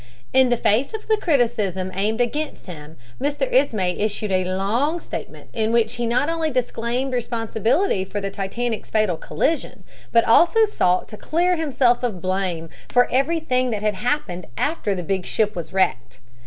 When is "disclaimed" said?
6.49-7.13